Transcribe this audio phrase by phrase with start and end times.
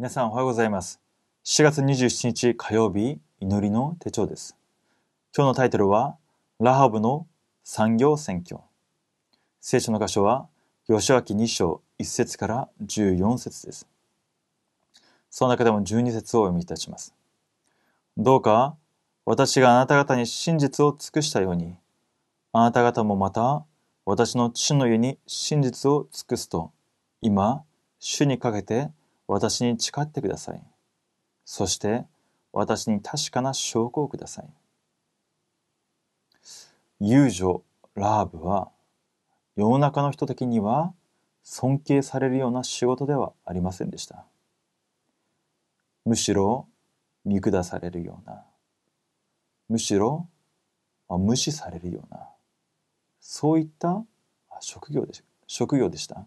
[0.00, 1.00] 皆さんおはようございます。
[1.44, 4.56] 7月27日火曜日、祈りの手帳です。
[5.36, 6.16] 今日のタイトルは、
[6.60, 7.26] ラハブの
[7.64, 8.60] 産業選挙。
[9.60, 10.46] 聖書の箇所は、
[10.86, 13.88] 吉明2章1節から14節です。
[15.30, 17.12] その中でも12節をお読みいたします。
[18.16, 18.76] どうか、
[19.24, 21.74] 私があなた方に真実を尽くしたように、
[22.52, 23.64] あなた方もまた、
[24.04, 26.70] 私の父の家に真実を尽くすと、
[27.20, 27.64] 今、
[27.98, 28.92] 主にかけて
[29.28, 30.62] 私に誓ってください。
[31.44, 32.06] そして
[32.52, 34.48] 私に確かな証拠をください。
[37.00, 37.62] 遊女
[37.94, 38.72] ラハブは
[39.54, 40.94] 世の中の人的には
[41.42, 44.24] 尊敬されるような仕事ではありませんでした。
[46.04, 46.66] むしろ
[47.24, 48.44] 見下されるような、
[49.68, 50.26] むしろ
[51.08, 52.28] 無視されるような、
[53.20, 54.04] そういった
[54.60, 55.12] 職業で
[55.46, 56.26] 職業でした。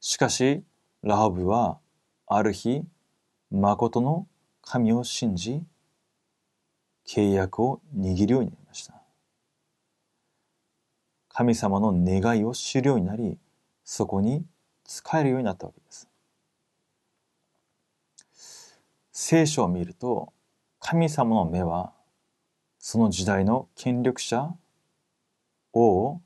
[0.00, 0.62] しかし、
[1.02, 1.78] ラハブは
[2.26, 2.82] ある日、
[3.52, 4.26] 誠の
[4.62, 5.62] 神を信じ、
[7.06, 8.94] 契約を握るようになりました。
[11.28, 13.38] 神様の願いを知るようになり、
[13.84, 14.44] そこに
[14.84, 16.08] 仕えるようになったわけです。
[19.12, 20.32] 聖書を見ると、
[20.80, 21.92] 神様の目は、
[22.80, 24.52] その時代の権力者、
[25.72, 26.20] 王、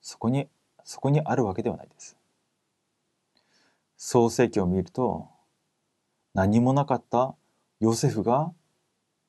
[0.00, 0.48] そこに、
[0.84, 2.15] そこにあるわけではないです。
[3.96, 5.28] 創世記を見ると
[6.34, 7.34] 何もなかった
[7.80, 8.52] ヨセフが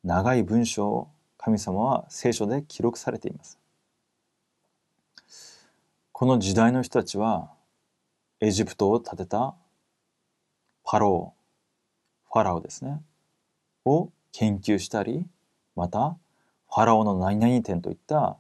[0.04, 3.60] 長い文章を神様は聖書で記録されています。
[6.12, 7.52] この時代の人たちは
[8.40, 9.56] エジプトを建てた
[10.84, 13.02] パロー、ファラオですね、
[13.86, 15.26] を研究したり、
[15.76, 16.18] また
[16.70, 18.38] ファラオの何々店といった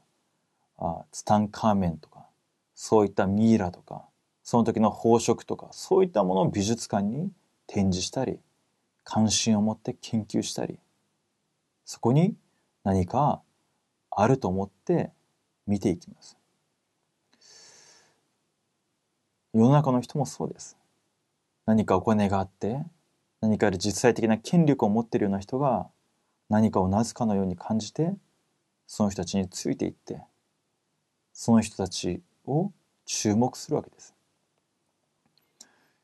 [0.78, 2.26] あツタンカーメンとか、
[2.74, 4.07] そういったミイラとか、
[4.50, 7.34] その時の宝飾とかそういったものを美術館に
[7.68, 8.40] 展示したり
[9.04, 10.80] 関心を持って研究したり
[11.84, 12.34] そこに
[12.86, 13.42] 何か
[14.10, 15.12] あると思って
[15.68, 16.38] 見ていきます。
[19.54, 20.78] 世の中の人もそうです。
[21.66, 22.80] 何かお金があって
[23.42, 25.90] 何かで実際的な権力を持っているような人が
[26.48, 28.14] 何かをなすかのように感じて
[28.86, 30.22] その人たちについていって
[31.34, 32.72] その人たちを
[33.06, 34.17] 注目するわけです。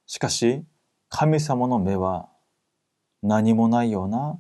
[0.06, 0.64] しかし、
[1.10, 2.30] 神様の目は
[3.22, 4.40] 何もないような、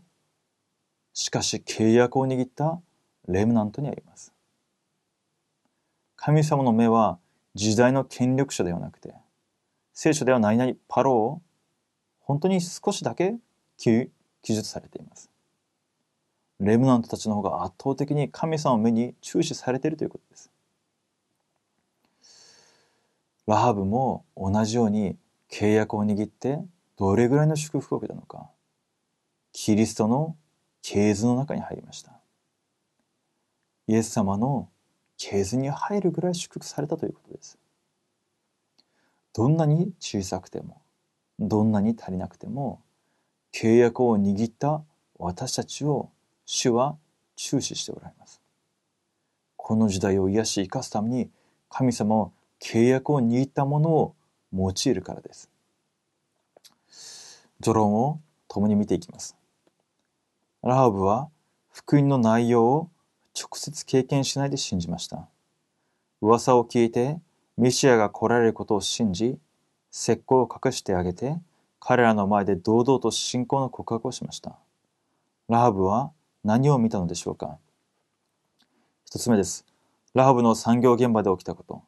[1.13, 2.81] しかし契約を握った
[3.27, 4.33] レムナントにあります。
[6.15, 7.19] 神様の目は
[7.55, 9.13] 時代の権力者ではなくて、
[9.93, 11.41] 聖書では何々パロを
[12.19, 13.35] 本当に少しだけ
[13.77, 14.09] 記
[14.43, 15.29] 述されています。
[16.59, 20.51] レムナントたちの方が圧倒的に神様の目に注視されているということです。
[23.45, 25.17] ラハブも同じように
[25.53, 26.57] 契約を握って
[26.97, 28.49] どれぐらいの祝福を受けたのか
[29.51, 30.35] キリストの
[30.81, 32.19] 系図の中に入りました。
[33.87, 34.69] イエス様の
[35.15, 37.59] 系図に入るぐらい祝福されたということです。
[39.31, 40.81] どんなに小さくても
[41.37, 42.81] どんなに足りなくても
[43.53, 44.83] 契約を握った
[45.19, 46.09] 私たちを
[46.45, 46.97] 主は
[47.35, 48.41] 注視しておられます。
[49.55, 51.29] この時代を癒し生かすために
[51.69, 54.15] 神様は契約を握ったものを
[54.53, 55.49] 用いるからです。
[57.61, 59.35] 序論を共に見ていきます。
[60.61, 61.29] ラハブは
[61.71, 62.89] 福音の内容を
[63.37, 65.27] 直接経験しないで信じました。
[66.21, 67.19] 噂を聞いて
[67.57, 69.37] メシアが来られることを信じ、
[69.91, 71.37] 石膏を隠してあげて、
[71.79, 74.57] 彼らの前で堂々と信仰の告白をしました。
[75.49, 76.11] ラハブは
[76.43, 77.57] 何を見たのでしょうか
[79.05, 79.65] 一つ目です。
[80.13, 81.83] ラハブの産業現場で起きたこと。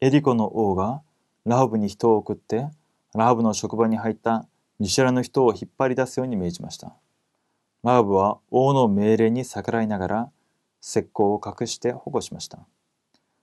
[0.00, 1.02] エリコの王が
[1.46, 2.68] ラハブに人を送って、
[3.14, 4.46] ラハブの職場に入った
[4.78, 6.94] 見知らぬ人を引っ張り出すように命じました。
[7.82, 10.30] ラハブは王の命令に逆らいながら、
[10.82, 12.58] 石膏を隠して保護しました。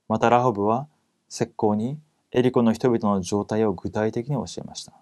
[0.07, 0.87] またラハブは
[1.29, 1.99] 石膏に
[2.31, 4.93] エリコの人々の状態を具体的に教えました。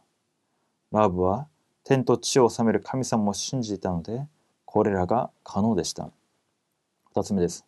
[0.91, 1.47] ラハブは
[1.83, 4.27] 天と地を治める神様を信じていたので、
[4.65, 6.11] これらが可能でした。
[7.13, 7.65] 二つ目です。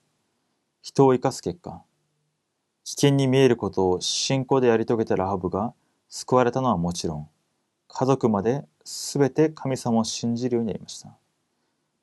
[0.81, 1.83] 人を生かす結果、
[2.83, 5.73] 危険に見えることを信仰でやり遂げたラハブが
[6.09, 7.29] 救われたのはもちろん、
[7.87, 11.09] 家族まで全て神様を信じるようになりました。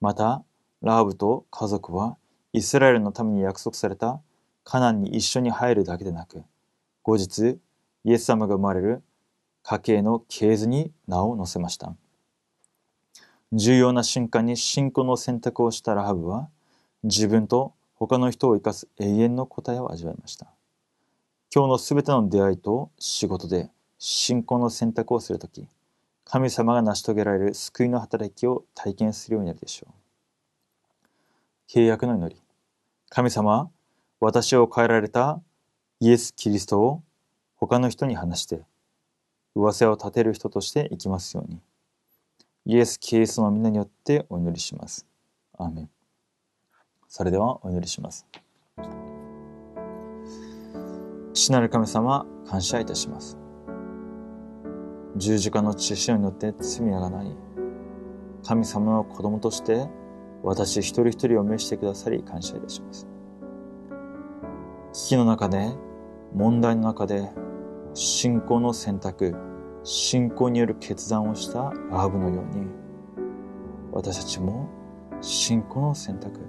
[0.01, 0.45] また、
[0.81, 2.17] ラハブと家族は
[2.53, 4.21] イスラエルのために約束された
[4.65, 6.45] カナンに一緒に入るだけでなく、
[7.03, 7.59] 後日、
[8.05, 9.03] イエス様が生まれる
[9.63, 11.95] 家系の系図に名を載せました。
[13.53, 16.49] 重要な瞬間に信仰の選択をしたラハブは、
[17.03, 20.49] 自分と他の人を生かす永遠の答えを味わいました。
[21.55, 25.67] 今日のすべての出会いと仕事で信仰の選択をするとき、
[26.25, 29.93] 神様が成し遂げられる救いの働きを体験するようになるでしょう。
[31.71, 32.41] 契約の祈り。
[33.09, 33.71] 神様
[34.21, 35.41] 私を変えられた
[36.01, 37.03] イエス・キリストを
[37.57, 38.61] 他の人に話して
[39.55, 41.61] 噂を立てる人として生きますように。
[42.67, 45.07] イエス・キリストの皆によってお祈りします。
[45.57, 45.91] アーメン。
[47.09, 48.27] それではお祈りします。
[51.39, 53.39] 父なる神様、感謝いたします。
[55.15, 57.33] 十字架の血潮によって罪がない。
[58.45, 59.89] 神様の子供として
[60.43, 63.07] 私一人一人を召してくださり感謝いたします。
[64.93, 65.71] 危機の中で、
[66.35, 67.31] 問題の中で、
[67.95, 69.37] 信仰の選択、
[69.85, 72.67] 信仰による決断をしたアーブのように、
[73.93, 74.69] 私たちも
[75.21, 76.41] 信仰の選択、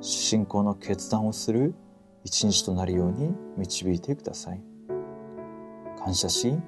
[0.00, 1.74] 信仰の決断をする
[2.24, 4.62] 一日となるように導いてください。
[6.02, 6.58] 感謝し、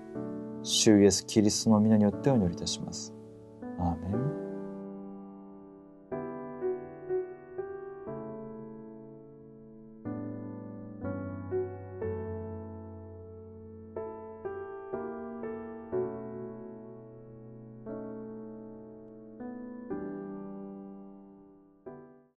[0.62, 3.14] 主イエス・キリストの皆によってお祈りいたします。
[3.78, 4.45] アーメン。